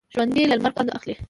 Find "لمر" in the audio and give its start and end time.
0.57-0.71